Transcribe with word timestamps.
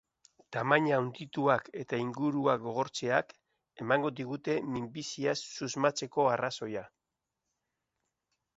Tamaina 0.55 0.93
handituak 0.99 1.67
eta 1.81 1.99
ingurua 2.03 2.55
gogortzeak 2.63 3.35
emango 3.85 4.13
digute 4.21 4.57
minbiziaz 4.79 5.37
susmatzeko 5.61 6.29
arrazoia. 6.33 6.85